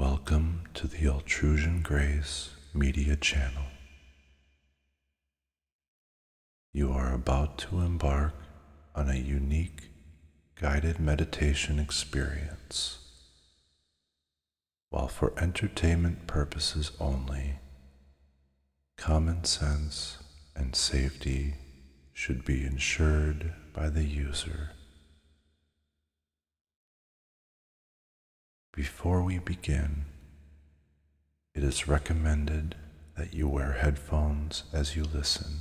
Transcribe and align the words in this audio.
Welcome 0.00 0.62
to 0.72 0.86
the 0.86 1.04
Altrusian 1.04 1.82
Grace 1.82 2.54
Media 2.72 3.16
Channel. 3.16 3.64
You 6.72 6.90
are 6.90 7.12
about 7.12 7.58
to 7.58 7.80
embark 7.80 8.32
on 8.94 9.10
a 9.10 9.16
unique 9.16 9.90
guided 10.58 11.00
meditation 11.00 11.78
experience. 11.78 12.96
While 14.88 15.08
for 15.08 15.38
entertainment 15.38 16.26
purposes 16.26 16.92
only, 16.98 17.58
common 18.96 19.44
sense 19.44 20.16
and 20.56 20.74
safety 20.74 21.56
should 22.14 22.46
be 22.46 22.64
ensured 22.64 23.52
by 23.74 23.90
the 23.90 24.04
user. 24.04 24.70
Before 28.72 29.22
we 29.22 29.38
begin, 29.38 30.04
it 31.54 31.64
is 31.64 31.88
recommended 31.88 32.76
that 33.16 33.34
you 33.34 33.48
wear 33.48 33.72
headphones 33.72 34.62
as 34.72 34.94
you 34.94 35.02
listen 35.02 35.60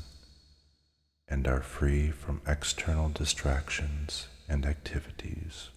and 1.28 1.48
are 1.48 1.62
free 1.62 2.12
from 2.12 2.42
external 2.48 3.10
distractions 3.10 4.28
and 4.48 4.64
activities. 4.64 5.70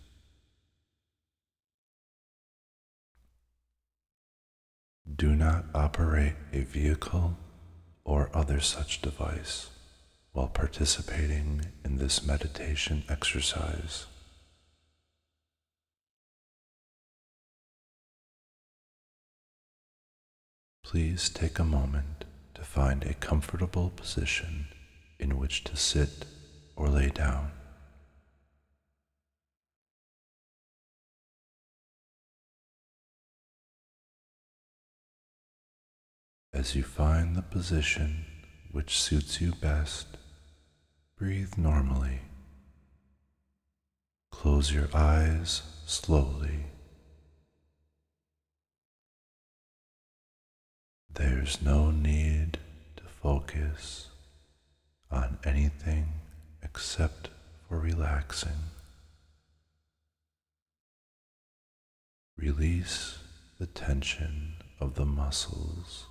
Do 5.17 5.35
not 5.35 5.65
operate 5.75 6.35
a 6.53 6.61
vehicle 6.61 7.39
or 8.05 8.31
other 8.35 8.61
such 8.61 9.01
device 9.01 9.71
while 10.33 10.49
participating 10.49 11.62
in 11.85 11.97
this 11.97 12.25
meditation 12.27 13.05
exercise. 13.09 14.07
Please 20.93 21.31
take 21.31 21.59
a 21.59 21.65
moment 21.65 22.27
to 22.53 22.61
find 22.61 23.03
a 23.03 23.15
comfortable 23.15 23.89
position 23.97 24.67
in 25.19 25.39
which 25.39 25.65
to 25.65 25.75
sit 25.75 26.27
or 26.77 26.91
lay 26.91 27.09
down. 27.09 27.51
As 36.53 36.77
you 36.77 36.83
find 36.83 37.37
the 37.37 37.41
position 37.41 38.27
which 38.71 39.01
suits 39.01 39.41
you 39.41 39.53
best, 39.62 40.19
breathe 41.17 41.56
normally. 41.56 42.21
Close 44.31 44.71
your 44.71 44.91
eyes 44.93 45.62
slowly. 45.87 46.72
There's 51.15 51.61
no 51.61 51.91
need 51.91 52.59
to 52.97 53.03
focus 53.05 54.09
on 55.11 55.39
anything 55.45 56.07
except 56.63 57.29
for 57.69 57.79
relaxing. 57.79 58.71
Release 62.37 63.19
the 63.59 63.67
tension 63.67 64.55
of 64.81 64.95
the 64.95 65.05
muscles 65.05 66.07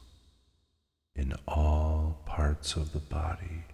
in 1.15 1.33
all 1.47 2.21
parts 2.25 2.75
of 2.75 2.93
the 2.93 2.99
body. 2.99 3.65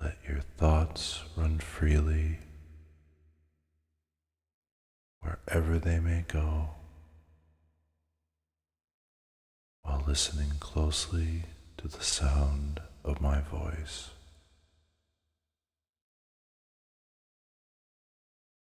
Let 0.00 0.18
your 0.26 0.40
thoughts 0.56 1.24
run 1.36 1.58
freely 1.58 2.38
wherever 5.24 5.78
they 5.78 5.98
may 5.98 6.24
go, 6.28 6.70
while 9.82 10.04
listening 10.06 10.52
closely 10.60 11.44
to 11.78 11.88
the 11.88 12.02
sound 12.02 12.80
of 13.04 13.20
my 13.20 13.40
voice. 13.40 14.10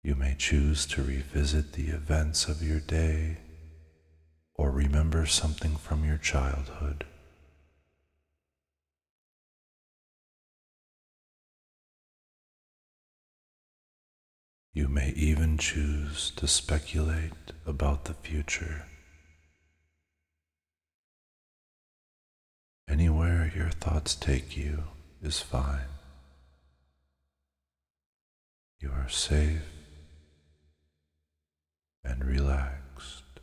You 0.02 0.14
may 0.14 0.34
choose 0.38 0.86
to 0.86 1.02
revisit 1.02 1.72
the 1.72 1.88
events 1.88 2.48
of 2.48 2.62
your 2.62 2.80
day 2.80 3.38
or 4.54 4.70
remember 4.70 5.26
something 5.26 5.76
from 5.76 6.04
your 6.04 6.16
childhood. 6.16 7.04
You 14.80 14.88
may 14.88 15.10
even 15.10 15.58
choose 15.58 16.32
to 16.36 16.46
speculate 16.48 17.52
about 17.66 18.06
the 18.06 18.14
future. 18.14 18.86
Anywhere 22.88 23.52
your 23.54 23.68
thoughts 23.68 24.14
take 24.14 24.56
you 24.56 24.84
is 25.20 25.38
fine. 25.38 25.92
You 28.80 28.90
are 28.92 29.10
safe 29.10 29.68
and 32.02 32.24
relaxed. 32.24 33.40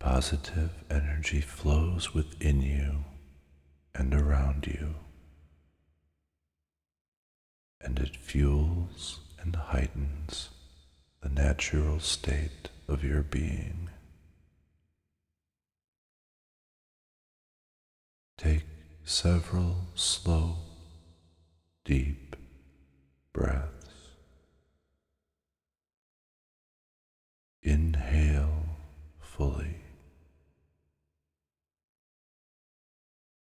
Positive 0.00 0.70
energy 0.90 1.42
flows 1.42 2.14
within 2.14 2.62
you 2.62 3.04
and 3.94 4.14
around 4.14 4.66
you 4.66 4.94
and 7.84 7.98
it 7.98 8.16
fuels 8.16 9.20
and 9.40 9.54
heightens 9.54 10.48
the 11.20 11.28
natural 11.28 12.00
state 12.00 12.70
of 12.88 13.04
your 13.04 13.22
being. 13.22 13.90
Take 18.38 18.66
several 19.04 19.76
slow, 19.94 20.56
deep 21.84 22.36
breaths. 23.32 23.70
Inhale 27.62 28.76
fully. 29.20 29.76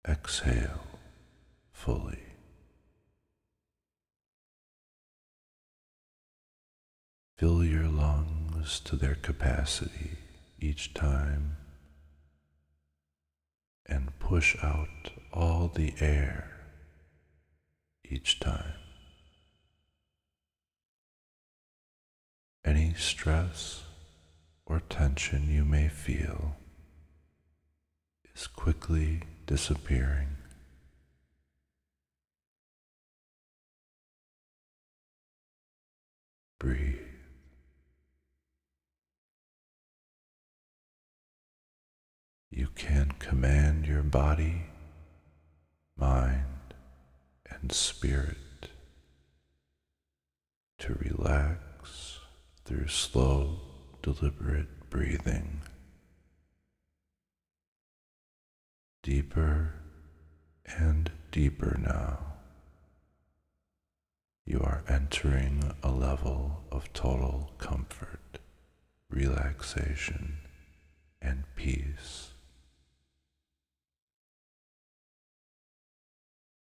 Exhale 0.06 0.86
fully. 1.72 2.21
Fill 7.42 7.64
your 7.64 7.88
lungs 7.88 8.78
to 8.84 8.94
their 8.94 9.16
capacity 9.16 10.12
each 10.60 10.94
time 10.94 11.56
and 13.84 14.16
push 14.20 14.56
out 14.62 15.10
all 15.32 15.66
the 15.66 15.92
air 15.98 16.52
each 18.08 18.38
time. 18.38 18.74
Any 22.64 22.94
stress 22.94 23.82
or 24.64 24.78
tension 24.78 25.50
you 25.50 25.64
may 25.64 25.88
feel 25.88 26.54
is 28.36 28.46
quickly 28.46 29.22
disappearing. 29.46 30.36
Breathe. 36.60 37.01
Can 42.74 43.12
command 43.18 43.86
your 43.86 44.02
body, 44.02 44.66
mind, 45.96 46.74
and 47.50 47.72
spirit 47.72 48.36
to 50.78 50.94
relax 50.94 52.18
through 52.64 52.88
slow, 52.88 53.60
deliberate 54.02 54.90
breathing. 54.90 55.62
Deeper 59.02 59.74
and 60.66 61.10
deeper 61.30 61.76
now. 61.78 62.18
You 64.44 64.60
are 64.60 64.82
entering 64.88 65.72
a 65.82 65.90
level 65.90 66.64
of 66.72 66.92
total 66.92 67.52
comfort, 67.58 68.38
relaxation, 69.08 70.38
and 71.20 71.44
peace. 71.54 72.31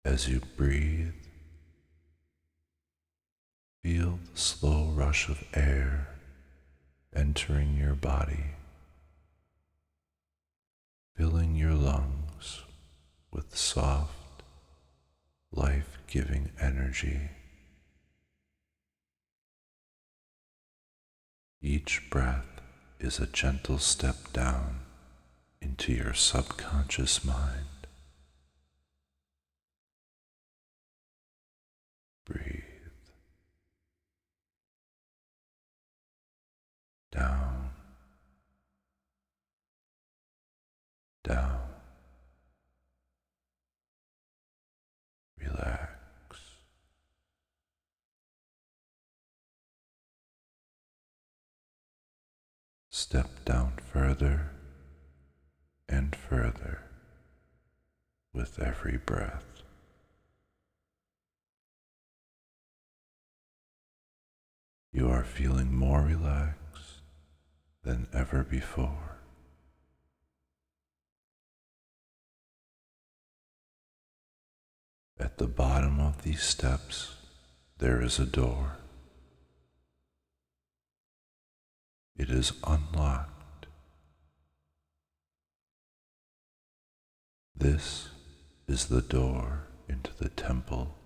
As 0.07 0.29
you 0.29 0.41
breathe, 0.57 1.15
feel 3.83 4.21
the 4.33 4.39
slow 4.39 4.93
rush 4.95 5.29
of 5.29 5.43
air 5.53 6.07
entering 7.13 7.77
your 7.77 7.95
body, 7.95 8.53
filling 11.17 11.57
your 11.57 11.75
lungs 11.75 12.63
with 13.33 13.57
soft, 13.57 14.45
life 15.51 15.99
giving 16.07 16.53
energy. 16.61 17.31
Each 21.61 22.09
breath 22.11 22.61
is 23.01 23.19
a 23.19 23.27
gentle 23.27 23.79
step 23.79 24.33
down 24.33 24.83
into 25.61 25.93
your 25.93 26.15
subconscious 26.15 27.25
mind. 27.25 27.76
Breathe 32.27 32.63
down, 37.13 37.71
down. 41.25 41.61
Relax. 45.39 45.89
Step 52.91 53.45
down 53.45 53.75
further 53.93 54.51
and 55.89 56.15
further 56.17 56.83
with 58.35 58.59
every 58.59 58.99
breath. 58.99 59.63
You 64.97 65.11
are 65.11 65.25
feeling 65.25 65.77
more 65.77 66.01
relaxed 66.01 67.03
than 67.83 68.07
ever 68.15 68.43
before. 68.43 69.19
At 75.21 75.37
the 75.37 75.49
bottom 75.49 76.01
of 76.01 76.23
these 76.23 76.43
steps, 76.43 77.15
there 77.77 78.01
is 78.01 78.19
a 78.19 78.25
door. 78.25 78.79
It 82.17 82.31
is 82.31 82.55
unlocked. 82.67 83.67
This 87.55 88.09
is 88.67 88.87
the 88.87 89.03
door 89.03 89.67
into 89.91 90.13
the 90.17 90.31
temple 90.31 90.97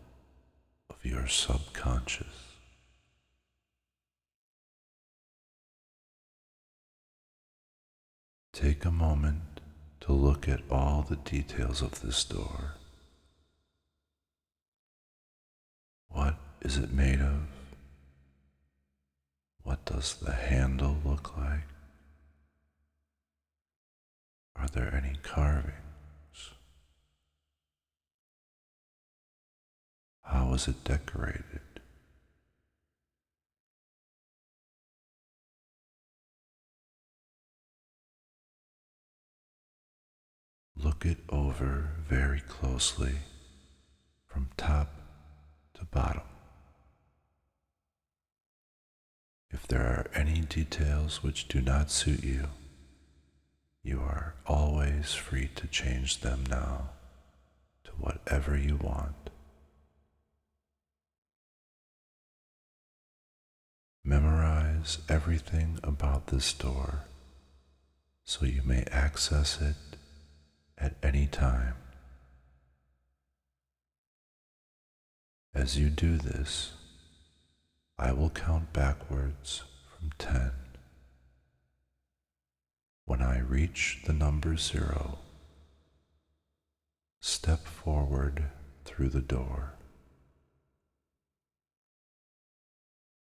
of 0.89 1.05
your 1.05 1.27
subconscious. 1.27 2.50
Take 8.61 8.85
a 8.85 8.91
moment 8.91 9.41
to 10.01 10.13
look 10.13 10.47
at 10.47 10.61
all 10.71 11.01
the 11.01 11.17
details 11.17 11.81
of 11.81 12.03
this 12.03 12.23
door. 12.25 12.75
What 16.11 16.35
is 16.61 16.77
it 16.77 16.93
made 16.93 17.23
of? 17.23 17.47
What 19.63 19.87
does 19.87 20.15
the 20.17 20.33
handle 20.33 20.99
look 21.03 21.39
like? 21.39 21.69
Are 24.57 24.69
there 24.69 24.95
any 24.95 25.17
carvings? 25.23 26.51
How 30.23 30.53
is 30.53 30.69
it 30.69 30.85
decorated? 30.85 31.70
Look 40.91 41.07
it 41.07 41.19
over 41.29 41.91
very 42.09 42.41
closely 42.41 43.15
from 44.27 44.49
top 44.57 44.89
to 45.75 45.85
bottom. 45.85 46.25
If 49.53 49.69
there 49.69 49.83
are 49.83 50.11
any 50.13 50.41
details 50.41 51.23
which 51.23 51.47
do 51.47 51.61
not 51.61 51.93
suit 51.93 52.25
you, 52.25 52.49
you 53.85 54.01
are 54.01 54.35
always 54.47 55.15
free 55.15 55.49
to 55.55 55.69
change 55.69 56.23
them 56.23 56.43
now 56.51 56.91
to 57.85 57.93
whatever 57.93 58.59
you 58.59 58.77
want. 58.77 59.31
Memorize 64.03 64.99
everything 65.09 65.79
about 65.85 66.27
this 66.27 66.53
door 66.53 67.05
so 68.25 68.45
you 68.45 68.63
may 68.65 68.83
access 68.91 69.61
it 69.61 69.77
at 70.81 70.95
any 71.03 71.27
time. 71.27 71.75
As 75.55 75.79
you 75.79 75.91
do 75.91 76.17
this, 76.17 76.73
I 77.99 78.13
will 78.13 78.31
count 78.31 78.73
backwards 78.73 79.65
from 79.93 80.11
10. 80.19 80.53
When 83.05 83.21
I 83.21 83.41
reach 83.41 84.01
the 84.07 84.13
number 84.13 84.57
zero, 84.57 85.19
step 87.21 87.67
forward 87.67 88.45
through 88.85 89.11
the 89.11 89.21
door. 89.21 89.75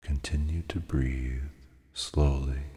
Continue 0.04 0.62
to 0.68 0.80
breathe 0.80 1.44
slowly 1.94 2.77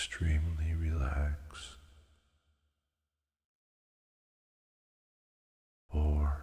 extremely 0.00 0.72
relaxed. 0.72 1.76
Four, 5.92 6.42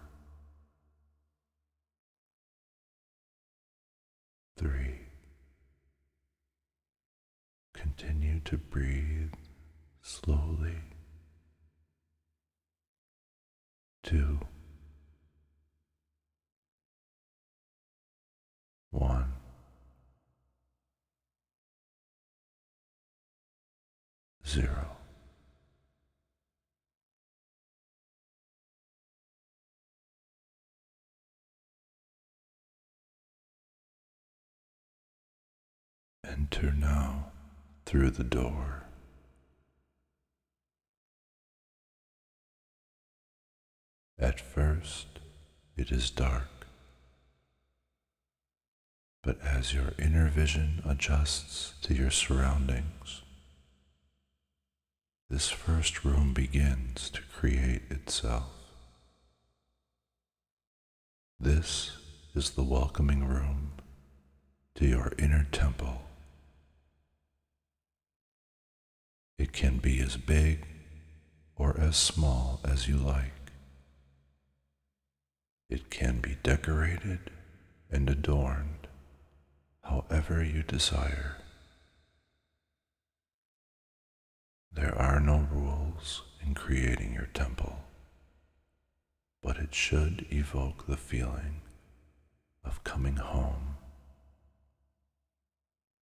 three, 4.56 5.00
continue 7.74 8.38
to 8.44 8.58
breathe 8.58 9.32
slowly. 10.02 10.76
Two, 14.04 14.38
one. 18.92 19.37
Zero. 24.48 24.96
Enter 36.26 36.72
now 36.72 37.26
through 37.84 38.10
the 38.10 38.24
door. 38.24 38.84
At 44.18 44.40
first, 44.40 45.06
it 45.76 45.92
is 45.92 46.10
dark, 46.10 46.66
but 49.22 49.38
as 49.42 49.74
your 49.74 49.92
inner 49.98 50.28
vision 50.28 50.82
adjusts 50.86 51.74
to 51.82 51.94
your 51.94 52.10
surroundings, 52.10 53.22
this 55.30 55.50
first 55.50 56.04
room 56.04 56.32
begins 56.32 57.10
to 57.10 57.20
create 57.36 57.82
itself. 57.90 58.50
This 61.38 61.92
is 62.34 62.50
the 62.50 62.62
welcoming 62.62 63.26
room 63.28 63.72
to 64.76 64.86
your 64.86 65.12
inner 65.18 65.46
temple. 65.52 66.02
It 69.38 69.52
can 69.52 69.78
be 69.78 70.00
as 70.00 70.16
big 70.16 70.66
or 71.56 71.78
as 71.78 71.96
small 71.96 72.60
as 72.64 72.88
you 72.88 72.96
like. 72.96 73.52
It 75.68 75.90
can 75.90 76.20
be 76.20 76.38
decorated 76.42 77.30
and 77.90 78.08
adorned 78.08 78.86
however 79.82 80.42
you 80.42 80.62
desire. 80.62 81.37
There 84.80 84.96
are 84.96 85.18
no 85.18 85.48
rules 85.50 86.22
in 86.46 86.54
creating 86.54 87.12
your 87.12 87.28
temple, 87.34 87.80
but 89.42 89.56
it 89.56 89.74
should 89.74 90.24
evoke 90.30 90.86
the 90.86 90.96
feeling 90.96 91.62
of 92.64 92.84
coming 92.84 93.16
home, 93.16 93.74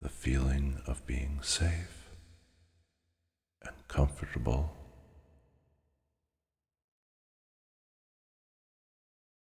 the 0.00 0.09
feeling 0.09 0.81
of 0.87 1.07
being 1.07 1.41
safe 1.43 2.09
and 3.61 3.75
comfortable. 3.88 4.75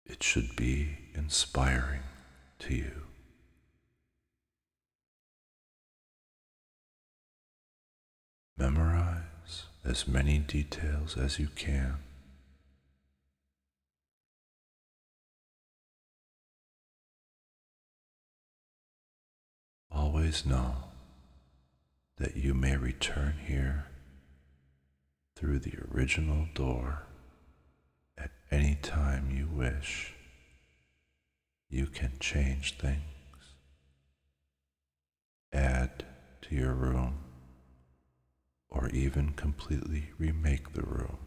It 0.05 0.21
should 0.21 0.57
be 0.57 0.97
inspiring 1.15 2.03
to 2.59 2.75
you. 2.75 3.03
Memorize 8.57 9.10
as 9.83 10.07
many 10.07 10.37
details 10.37 11.17
as 11.17 11.39
you 11.39 11.47
can. 11.47 11.95
Always 19.91 20.45
know 20.45 20.75
that 22.17 22.37
you 22.37 22.53
may 22.53 22.77
return 22.77 23.35
here 23.45 23.87
through 25.35 25.59
the 25.59 25.73
original 25.91 26.47
door 26.53 27.03
at 28.17 28.31
any 28.51 28.75
time 28.75 29.31
you 29.31 29.47
wish. 29.47 30.13
You 31.69 31.87
can 31.87 32.11
change 32.19 32.77
things, 32.77 33.01
add 35.51 36.05
to 36.43 36.55
your 36.55 36.73
room 36.73 37.30
or 38.71 38.87
even 38.89 39.33
completely 39.33 40.11
remake 40.17 40.73
the 40.73 40.81
room. 40.81 41.17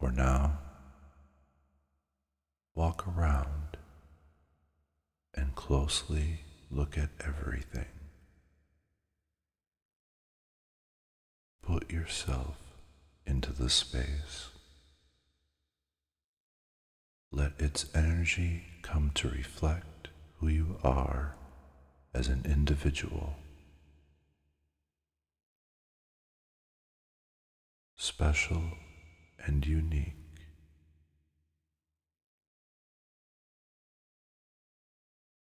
For 0.00 0.10
now, 0.10 0.58
walk 2.74 3.06
around 3.06 3.76
and 5.34 5.54
closely 5.54 6.40
look 6.70 6.96
at 6.96 7.10
everything. 7.24 7.84
Put 11.62 11.90
yourself 11.90 12.56
into 13.26 13.52
the 13.52 13.68
space. 13.68 14.48
Let 17.30 17.52
its 17.60 17.86
energy 17.94 18.64
come 18.82 19.12
to 19.16 19.28
reflect 19.28 20.08
who 20.38 20.48
you 20.48 20.78
are 20.82 21.36
as 22.14 22.28
an 22.28 22.42
individual. 22.44 23.36
Special 28.00 28.62
and 29.44 29.66
unique. 29.66 30.14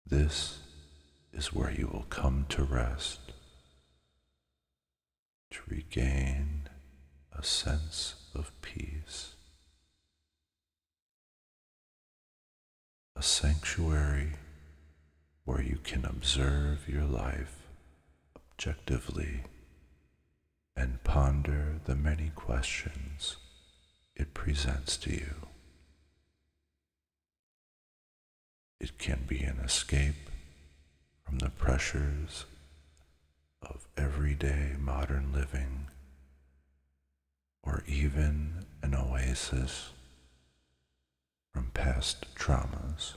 This 0.04 0.58
is 1.32 1.52
where 1.52 1.70
you 1.70 1.86
will 1.86 2.06
come 2.10 2.46
to 2.48 2.64
rest, 2.64 3.20
to 5.52 5.60
regain 5.68 6.68
a 7.32 7.44
sense 7.44 8.16
of 8.34 8.50
peace, 8.62 9.36
a 13.14 13.22
sanctuary 13.22 14.32
where 15.44 15.62
you 15.62 15.78
can 15.84 16.04
observe 16.04 16.88
your 16.88 17.04
life 17.04 17.62
objectively 18.34 19.44
and 20.80 21.04
ponder 21.04 21.78
the 21.84 21.94
many 21.94 22.30
questions 22.34 23.36
it 24.16 24.32
presents 24.32 24.96
to 24.96 25.10
you. 25.10 25.34
It 28.80 28.96
can 28.96 29.24
be 29.26 29.40
an 29.40 29.58
escape 29.58 30.30
from 31.22 31.38
the 31.38 31.50
pressures 31.50 32.46
of 33.60 33.86
everyday 33.98 34.72
modern 34.78 35.34
living, 35.34 35.88
or 37.62 37.82
even 37.86 38.64
an 38.82 38.94
oasis 38.94 39.90
from 41.52 41.72
past 41.74 42.34
traumas. 42.34 43.16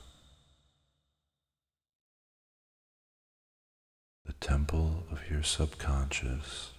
The 4.26 4.34
temple 4.34 5.04
of 5.10 5.30
your 5.30 5.42
subconscious 5.42 6.73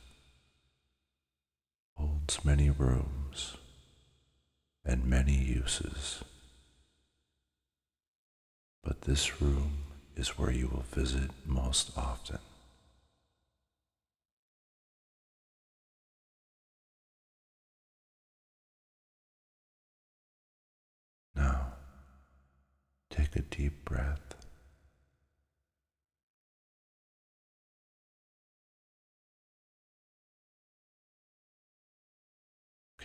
holds 1.98 2.44
many 2.44 2.70
rooms 2.70 3.58
and 4.84 5.06
many 5.06 5.36
uses. 5.36 6.24
But 8.84 9.02
this 9.02 9.42
room 9.42 9.84
is 10.16 10.38
where 10.38 10.52
you 10.52 10.68
will 10.68 10.86
visit 10.92 11.32
most 11.46 11.92
often. 11.98 12.40
Now, 21.36 21.74
take 23.10 23.36
a 23.36 23.42
deep 23.42 23.84
breath. 23.84 24.45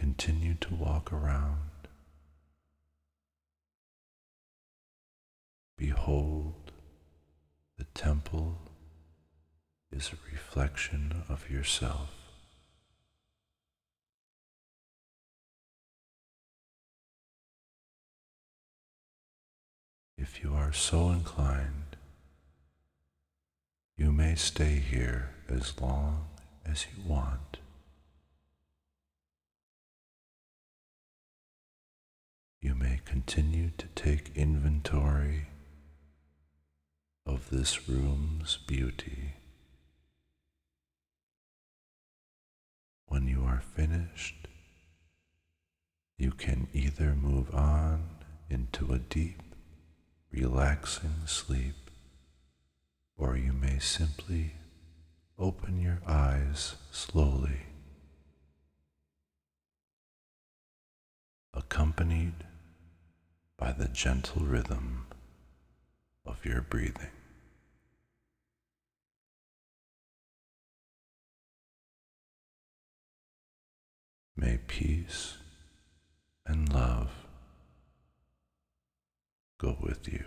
Continue 0.01 0.55
to 0.63 0.75
walk 0.75 1.13
around. 1.13 1.59
Behold, 5.77 6.73
the 7.77 7.85
temple 7.93 8.63
is 9.93 10.11
a 10.11 10.33
reflection 10.33 11.25
of 11.29 11.51
yourself. 11.51 12.09
If 20.17 20.43
you 20.43 20.55
are 20.55 20.73
so 20.73 21.11
inclined, 21.11 21.97
you 23.99 24.13
may 24.13 24.35
stay 24.35 24.77
here 24.77 25.35
as 25.51 25.79
long 25.79 26.27
as 26.65 26.87
you 26.87 27.05
want. 27.07 27.59
You 32.61 32.75
may 32.75 33.01
continue 33.05 33.71
to 33.79 33.87
take 33.95 34.37
inventory 34.37 35.47
of 37.25 37.49
this 37.51 37.89
room's 37.89 38.59
beauty. 38.67 39.35
When 43.07 43.27
you 43.27 43.45
are 43.45 43.63
finished, 43.75 44.47
you 46.19 46.33
can 46.33 46.69
either 46.75 47.15
move 47.15 47.55
on 47.55 48.05
into 48.51 48.93
a 48.93 48.99
deep, 48.99 49.41
relaxing 50.31 51.27
sleep, 51.27 51.91
or 53.17 53.37
you 53.37 53.55
may 53.55 53.79
simply 53.79 54.53
open 55.39 55.81
your 55.81 56.01
eyes 56.07 56.75
slowly, 56.93 57.61
the 63.81 63.89
gentle 63.89 64.43
rhythm 64.45 65.07
of 66.27 66.45
your 66.45 66.61
breathing. 66.61 67.09
May 74.37 74.59
peace 74.67 75.39
and 76.45 76.71
love 76.71 77.11
go 79.59 79.79
with 79.81 80.07
you. 80.13 80.27